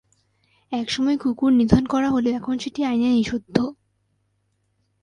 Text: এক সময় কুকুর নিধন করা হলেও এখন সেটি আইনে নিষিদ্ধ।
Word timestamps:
এক 0.71 0.87
সময় 0.89 1.17
কুকুর 1.17 1.51
নিধন 1.51 1.83
করা 1.85 2.09
হলেও 2.09 2.33
এখন 2.33 2.55
সেটি 2.57 2.79
আইনে 2.83 3.09
নিষিদ্ধ। 3.09 3.57